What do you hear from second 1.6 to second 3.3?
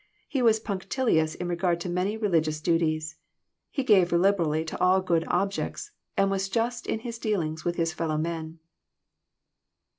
to many religious duties.